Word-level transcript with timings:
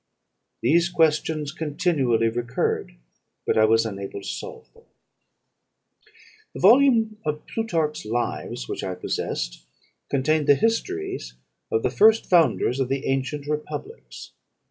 These 0.63 0.89
questions 0.89 1.51
continually 1.51 2.27
recurred, 2.29 2.95
but 3.45 3.55
I 3.55 3.65
was 3.65 3.85
unable 3.85 4.21
to 4.21 4.27
solve 4.27 4.73
them. 4.73 4.85
"The 6.55 6.59
volume 6.59 7.17
of 7.23 7.45
'Plutarch's 7.45 8.03
Lives,' 8.07 8.67
which 8.67 8.83
I 8.83 8.95
possessed, 8.95 9.61
contained 10.09 10.47
the 10.47 10.55
histories 10.55 11.35
of 11.71 11.83
the 11.83 11.91
first 11.91 12.25
founders 12.27 12.79
of 12.79 12.89
the 12.89 13.05
ancient 13.05 13.45
republics. 13.45 14.31